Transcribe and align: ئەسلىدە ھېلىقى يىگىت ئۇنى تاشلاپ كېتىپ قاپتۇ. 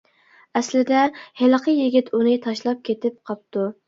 ئەسلىدە 0.59 1.01
ھېلىقى 1.41 1.75
يىگىت 1.79 2.09
ئۇنى 2.21 2.33
تاشلاپ 2.47 2.81
كېتىپ 2.89 3.21
قاپتۇ. 3.31 3.67